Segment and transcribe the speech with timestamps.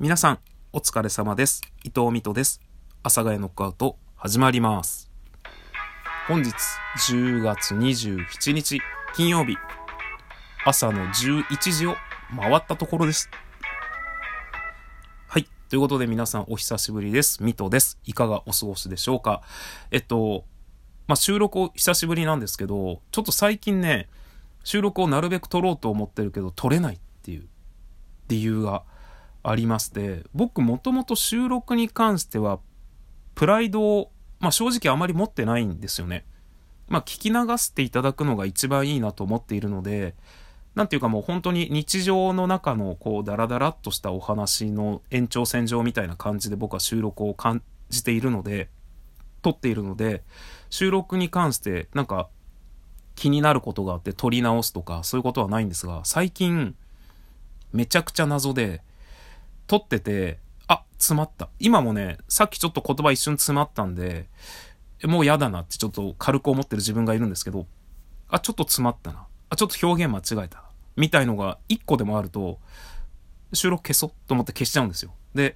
[0.00, 0.38] 皆さん、
[0.72, 1.60] お疲れ様です。
[1.84, 2.62] 伊藤美斗です。
[3.02, 5.10] 阿佐ヶ谷ノックアウト、始まります。
[6.26, 6.54] 本日、
[7.10, 8.80] 10月27日、
[9.14, 9.58] 金曜日、
[10.64, 11.96] 朝の11時を
[12.34, 13.28] 回ったところです。
[15.28, 15.46] はい。
[15.68, 17.42] ということで皆さんお久しぶりです。
[17.42, 17.98] ミトです。
[18.06, 19.42] いかがお過ごしでしょうか
[19.90, 20.46] えっと、
[21.08, 24.08] まあ、収録を久しぶりなんですけど、ちょっと最近ね、
[24.64, 27.46] 収録をなるべく撮ろうと思ってるけど、撮れないっていう
[28.28, 28.84] 理由が
[29.42, 32.60] ありまして、僕もともと収録に関しては、
[33.34, 36.24] プライドを、まあ、正直あまり持ってないんですよね。
[36.88, 40.14] まあ、聞き流していただくのが一番いいなと思っているので、
[40.74, 48.68] なんていうかもう本当に日常の中のこうダラダラっとしたお話の延長線上みたいな感じで僕は収録を感じているので、
[49.42, 50.22] 撮っているので、
[50.68, 52.28] 収録に関してなんか
[53.14, 56.74] 気になることがあって撮り直すとかそういうことはないんですが、最近
[57.72, 58.82] めちゃくちゃ謎で、
[59.70, 61.48] 撮ってて、あ、詰まった。
[61.60, 64.28] 今もね、さっきちょっと言葉一瞬詰まったんで、
[65.04, 67.68] もう嫌だなってちょっと軽く思ってる自分がいるんですけど、
[68.28, 69.28] あ、ちょっと詰まったな。
[69.48, 70.64] あ、ちょっと表現間違えたな。
[70.96, 72.58] みたいのが一個でもあると、
[73.52, 75.14] 収録消そうと思って消しちゃうんですよ。
[75.36, 75.54] で、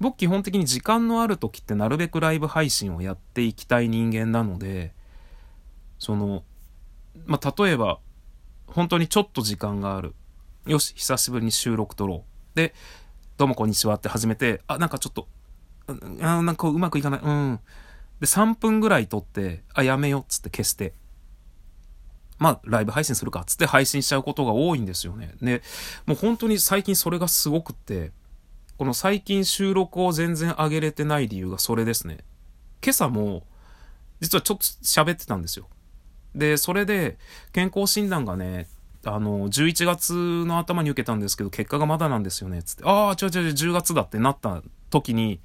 [0.00, 4.94] 僕基本的に時間のある時ってなるべくライブ配信をやっていきたい人間なので、
[5.98, 6.42] その、
[7.26, 7.98] まあ、例えば、
[8.66, 10.14] 本当にちょっと時間がある。
[10.66, 12.34] よし、久しぶりに収録撮ろう。
[12.54, 12.74] で、
[13.36, 15.26] どうもこんにちはって始めて、あ、なんかちょっと、
[15.88, 17.20] あなんかうまくいかない。
[17.20, 17.60] うん。
[18.20, 20.94] で、3分ぐらい撮って、あ、やめようっつって消して。
[22.38, 25.34] まあ、ライブ配信するかっつって配信しちゃうことが多いんですよね。
[25.42, 25.62] で、
[26.06, 28.12] もう本当に最近それがすごくって、
[28.78, 32.18] この最近収録を全然上げれてない理由がそれですね。
[32.84, 33.42] 今朝も、
[34.20, 35.68] 実はちょっと喋ってたんですよ。
[36.36, 37.18] で、それで、
[37.52, 38.68] 健康診断がね、
[39.06, 40.12] あの、11月
[40.46, 42.84] の頭に受けたんですけど、結果がまだなんですよね、つって。
[42.86, 45.40] ああ、違う違う違う、10月だってなった時に、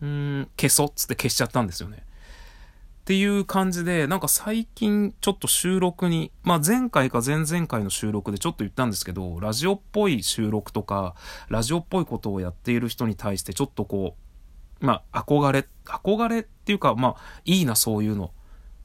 [0.00, 2.04] うん、消そうっつって消しちゃったんですよね。
[3.02, 11.16] っていう感じで、なんか最近ちょっと収録に、まあ前回か前々回の収録でちょっと言ったんですけど、ラジオっぽい収録とか、
[11.48, 14.16] ラジオっぽいことをやっている人に対してちょっとこ
[14.80, 18.30] う、まあ憧れ、憧れっていうか、まあいいなそういうの。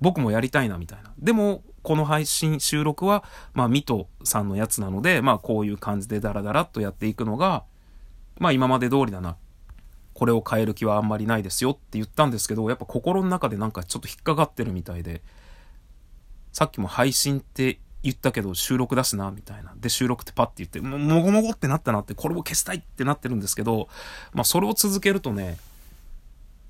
[0.00, 1.12] 僕もやりたいなみたいな。
[1.18, 3.22] でも、この配信収録は、
[3.54, 7.62] まあミトさんのやつなので、まあこういう感じでダラダラっとやっていくのが、
[8.40, 9.36] まあ今まで通りだな。
[10.12, 15.22] これを変える気はあんまりないですよって言ったんですけど、やっぱ心の中でなんかちょっと引っかかってるみたいで、
[16.52, 19.72] さっきも配信って言ったけど収録だしな、みたいな。
[19.76, 23.86] で、収録ってパッて言って、も、もごもごってなったなって、これを消したいってなってるんですけど、
[24.32, 25.56] まあそれを続けるとね、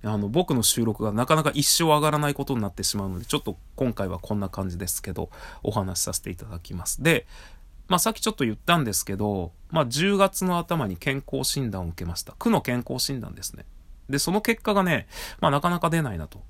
[0.03, 5.31] あの、僕の収録がなかなか一生上がらないことになってしまうので、ちょっと今回はこんな感じですけど、
[5.63, 7.03] お話しさせていただきます。
[7.03, 7.27] で、
[7.89, 12.35] まあさっきちょっと言ったんですけど、まあ10月の頭に健康診断を受けました。
[12.39, 13.65] 区の健康診断ですね。
[14.09, 15.07] で、その結果がね、
[15.41, 16.43] まあなかなか出ないなと。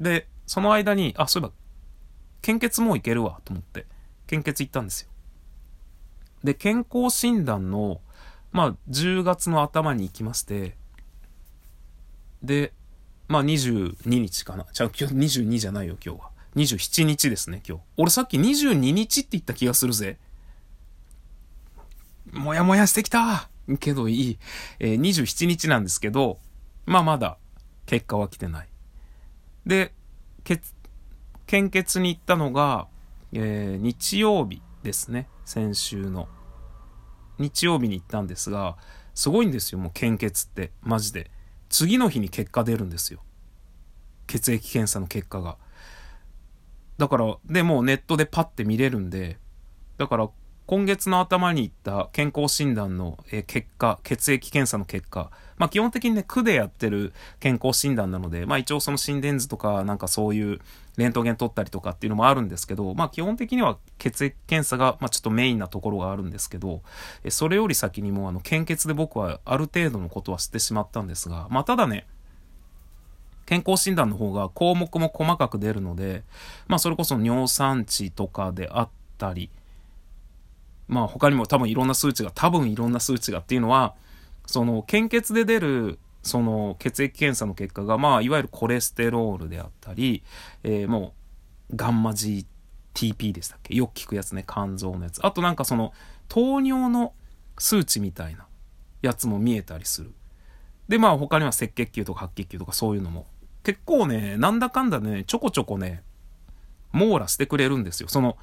[0.00, 1.54] で、その間に、あ、そういえば、
[2.42, 3.86] 献血もういけるわと思って、
[4.26, 5.08] 献血行ったんですよ。
[6.42, 8.00] で、健康診断の、
[8.50, 10.76] まあ10月の頭に行きまして、
[12.42, 12.72] で、
[13.28, 14.66] まあ22日かな。
[14.72, 16.30] じゃあ今日22じゃないよ今日は。
[16.56, 17.84] 27日ですね、今日。
[17.96, 20.18] 俺さっき22日って言った気がするぜ。
[22.30, 23.48] もやもやしてきた
[23.80, 24.38] けどいい。
[24.78, 26.38] えー、27日なんですけど、
[26.84, 27.38] まあまだ
[27.86, 28.68] 結果は来てない。
[29.66, 29.92] で、
[30.44, 30.74] 血、
[31.46, 32.88] 献血に行ったのが、
[33.32, 35.28] えー、日曜日ですね。
[35.44, 36.28] 先週の。
[37.38, 38.76] 日曜日に行ったんですが、
[39.14, 40.72] すごいんですよ、もう献血って。
[40.82, 41.30] マジで。
[41.72, 43.20] 次の日に結果出るんですよ。
[44.26, 45.56] 血液検査の結果が。
[46.98, 49.38] だから、でもうネットでパッて見れるんで、
[49.96, 50.28] だから
[50.66, 60.60] 今月の頭に行った健康診断の結果、血液検査の結果、まあ基本的にね、区でやってる健康診断なので、まあ一応その心電図とかなんかそういう
[60.96, 66.82] レントゲン取ったりとかっていうのもあるんですけど、まあ基本的には血液検査がまあちょっとメインなところがあるんですけど、
[67.28, 72.06] それより先にもあの献血で僕はある程度のことは知ってしまったんですが、まあただね、
[73.46, 76.22] 健康診断の方が項目も細かく出るので、
[76.68, 78.88] まあそれこそ尿酸値とかであっ
[79.18, 79.50] たり、
[80.92, 83.94] まあ他にも多分いろんな数値が、多分いろんな数値がっていうのは、
[84.46, 90.22] その献血で出るその血液検査の結果が、まあいわゆるコレステロールであったり、
[90.62, 91.14] えー、も
[91.70, 93.74] うガンマ GTP でしたっけ？
[93.74, 95.24] よく聞くやつね、肝臓のやつ。
[95.26, 95.92] あとなんかその
[96.28, 97.14] 糖尿の
[97.58, 98.46] 数値みたいな
[99.00, 100.12] やつも見えたりする。
[100.88, 103.26] で、まあ他には赤血球とか白血球とかそういうのも
[103.64, 106.02] 結構ね、なんだかんだね、ちょこちょこね、
[106.92, 108.08] 網羅してくれるんですよ。
[108.08, 108.36] その、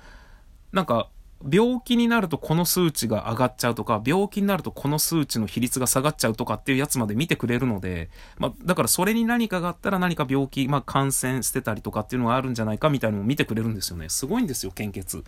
[0.72, 1.10] なんか、
[1.48, 14.10] 病気になるとこの数値が上がっちゃうとか、病気になるとこの数値の比率が下がっちゃうとかっていうやつまで見てくれるので、まあ、だからそれに何かがあったら何か病気、まあ、感染してたりとかっていうのがあるんじゃないかみたいなのを見てくれるんですよね。
[14.10, 15.24] すごいんですよ、献血。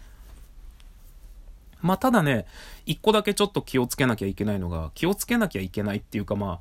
[1.81, 2.45] まあ、ただね、
[2.85, 6.59] 一個だけちょっと気をつけなきゃいけないのが、気をつけなきゃいけないっていうか、ま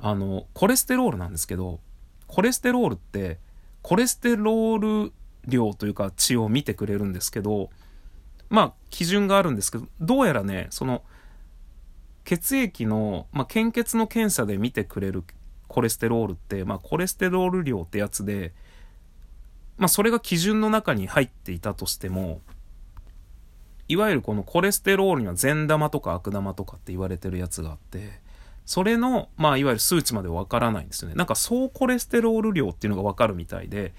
[0.00, 1.78] あ、あの、コレステロールなんですけど、
[2.26, 3.38] コレステロールって、
[3.82, 5.12] コレステロール
[5.46, 7.70] 量というか血を見てくれるんですけど、
[8.50, 11.02] まあ、基準があるんですけど、どうやらね、その、
[12.24, 15.24] 血液の、まあ、献血の検査で見てくれる
[15.68, 18.52] コレステロールって、まあ、コレステロール量ってやつで、
[19.78, 22.40] まあ、それが基準の中に入っていたとしても、
[23.88, 28.20] いわゆるこのコレステロールには善玉とか悪玉とかって言われてるやつがあって、
[28.66, 31.14] それの、まあ、いわゆる数値までわからないんですよね。
[31.14, 33.92] なんか総コレステロール量っていうのがわかるみたいで、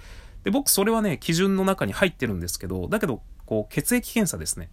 [0.44, 3.22] で、僕それはね、基準の中に入ってるんですけど、だけど、
[3.52, 4.70] こう、血液検査ですね。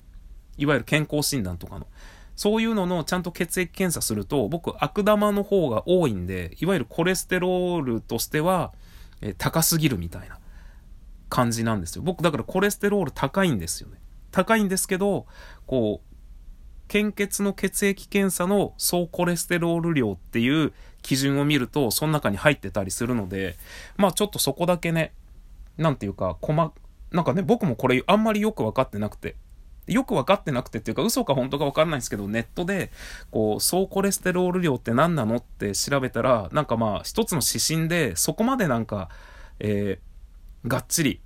[0.57, 1.89] いわゆる健康診断とかの。
[2.37, 8.73] そういうののちゃんと血液検査すると、僕、悪玉の方が多いんで、いわゆるコレステロールとしては、
[9.21, 10.39] え高すぎるみたいな
[11.29, 12.03] 感じなんですよ。
[12.03, 13.99] 僕、だからコレステロール高いんですよね。
[14.31, 15.27] 高いんですけど、
[15.67, 16.17] こう、
[16.87, 20.73] 献血の血液検査の総コレステロール量っていう
[21.03, 23.57] 基準を見ると、その中に入ってたりするので、
[23.97, 25.15] まあちょっとそこだけね、
[25.79, 26.73] なんていうか、細、
[27.13, 29.37] なんかね、僕もこれあんまりよくわかってなくて、
[29.87, 32.91] よくわかってなくてっていうか嘘か本当かわかんないんですけど、ネットで、
[33.31, 39.09] こう、総コレステロール量って何なのって調べたら、なんかまあ、一つの指針で、そこまでなんか、
[39.61, 41.21] えー、がっちり、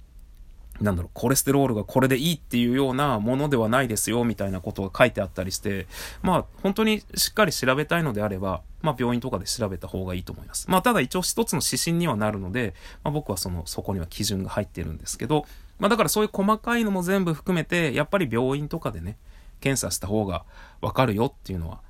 [0.81, 5.87] なんだろう、コレステロールがこれでいいっていうようなものではないですよ、みたいなことが書いてあったりして、
[6.23, 10.71] まあ、本当にしっかり調べたいのであれば、まあ、病院とかで調べた方がいいと思います。
[10.71, 12.75] まあ、ただ一応一つの指針にはなるので、
[13.05, 15.47] まあ、僕はその、そこには基準が入ってるんですけど、
[15.79, 19.19] まあ、だからそういう細かいのも全部含めて、やっぱり病院とかでね、
[19.61, 20.45] 検査した方が
[20.81, 21.81] わかるよっていうのは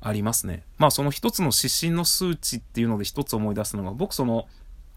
[0.00, 0.64] ありますね。
[0.78, 4.46] まあ、その一つの指針の数値っていうので一つ思い出すのが、僕その、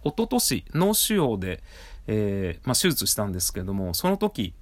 [0.04, 1.62] 一昨年脳腫瘍で、
[2.08, 4.54] えー、まあ、手術したんですけども、その時、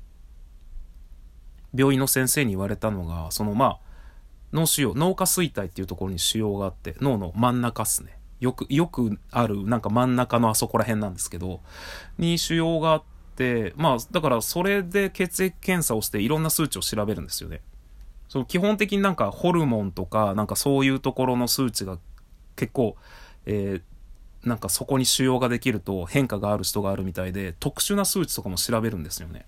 [1.73, 3.79] 病院の先生に言われたのが、そのまあ、
[4.51, 8.17] 脳腫瘍、脳下垂体っていうところに腫瘍があって、脳の真ん中っすね。
[8.39, 11.61] よく、よくある、なんか真ん中のあそこら辺なんですけど、
[12.17, 13.18] に腫瘍があって、
[13.75, 17.61] まあ、だからそれで血液検査をしていろんな数値を調べるんですよね。
[18.27, 21.97] その基本的になんかホルモンとか、なんかそういうところの数値が
[22.55, 22.95] 結構、
[23.45, 29.45] えー、なんかそこに腫瘍ができると変化がある人があるみたいで、特殊な数値とかも調べるんですよね。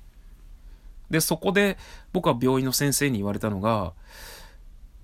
[1.10, 1.78] で、そこで
[2.14, 3.94] 僕は病院の先生に言われたのが、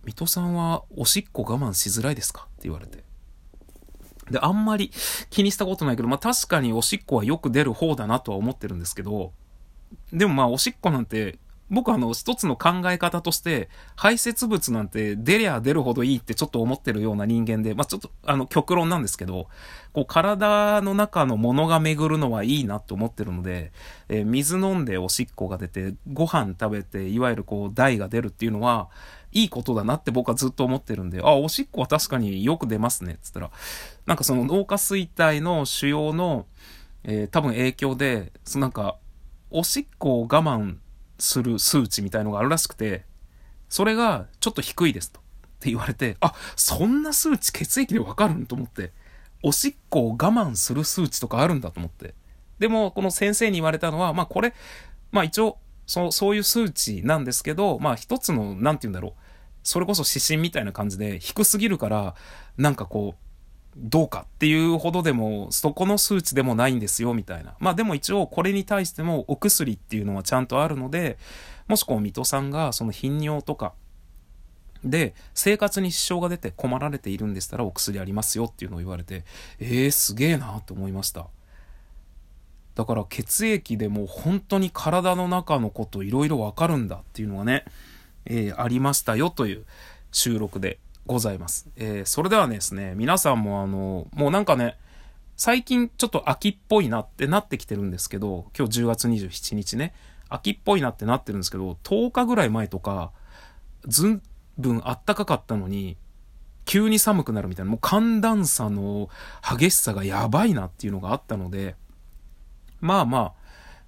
[0.05, 2.43] 水戸さんはおしっこ我慢しづらいですか？
[2.43, 3.03] って言われて。
[4.31, 4.91] で、あんまり
[5.29, 9.31] 気にしたことないけど、まあ確かにおしっこはよく出る方だなとは思ってるんですけど、
[10.11, 11.39] でもまあおしっこなんて
[11.69, 19.49] 僕あの、一つの考え方として、排泄物なんて出りゃ出るほどいいってちょっと思ってるような人間で、まあ、ちょっと、あの、極論なんですけど、
[19.91, 23.73] こう、体の中のものが巡るのはいいなと思ってるので、
[24.07, 28.89] えー、水飲んでおしっこが出て、ご飯食べて、いわゆるこう、台が出るっていうのは、
[29.31, 33.51] いいことだなって僕はずっと思ってるんで、あ、おしっこは確かによく出ますね、つったら、
[34.05, 36.45] なんかその脳下垂体の腫瘍の、
[37.03, 38.97] えー、多分影響で、そのなんか、
[39.49, 40.77] おしっこを我慢
[41.19, 43.05] する数値みたいのがあるらしくて、
[43.69, 45.19] それがちょっと低いですと。
[45.19, 48.91] って言われて、あ、そんな数値血液でわかるんと思って、
[49.43, 52.13] おしっこを我慢する数値とかあるんだと思って。
[52.59, 54.53] でも、この先生に言われたのは、まあこれ、
[55.11, 55.57] まあ一応、
[55.87, 59.13] そう、そういう数値なんですけど、まあ一つの、なんて言うんだろう。
[59.63, 62.15] それこそ指針みたいな感じで、低すぎるから、
[62.57, 63.27] なんかこう、
[63.75, 67.55] どうかっていうほどでも、そこの数値でもないんですよ、みたいな。
[67.59, 71.17] まあでも一応これに対してもお薬っていうのはちゃんとあるので、
[71.67, 73.73] もしこう、水戸さんがその頻尿とか、
[74.83, 79.23] で、生活に支障が出て困られているんでしたらお薬ありますよっていうのを言われて、
[79.59, 81.27] えー、すげえなと思いました。
[82.77, 87.65] だから血液でも本当に体の中のこといろいろわかるんだっていうのがね、
[88.25, 89.65] えー、ありましたよという
[90.11, 91.67] 収録でございます。
[91.75, 94.77] えー、それではですね、皆さんもあの、もうなんかね、
[95.37, 99.95] 最近ちょっと秋っぽいなってなってきてるんですけど、今日10月27日ね、
[100.29, 103.11] 秋っぽいなってなってるんですけど、10日ぐらい前とか、
[103.87, 104.21] ずん
[104.59, 105.97] ぶんあったかかったのに、
[106.65, 109.09] 急に寒くなるみたいな、もう寒暖差の
[109.41, 111.75] 激しさがやばいなっていうのがあったので、
[112.79, 113.33] まあまあ、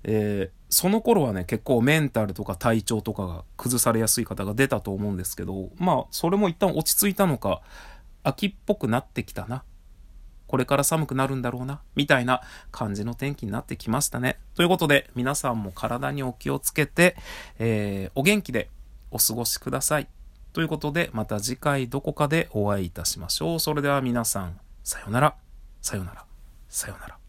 [0.04, 7.62] えー、その頃はね、結構メンタルとか体調とかが崩されやすい方が出たと思うんですけど、まあ、それも一旦落ち着いたのか、
[8.24, 9.64] 秋っぽくなってきたな。
[10.48, 12.42] これから寒くなるんだろうな、みたいな
[12.72, 14.40] 感じの天気になってきましたね。
[14.56, 17.16] ということで、皆さんも体にお気をつけて、
[17.60, 18.70] えー、お元気で
[19.12, 20.08] お過ごしください。
[20.54, 23.60] ということで、また次回どこかでお会いいたしましょう。
[23.60, 25.36] それでは皆さん、さよなら、
[25.82, 26.26] さよなら、
[26.68, 27.29] さよなら。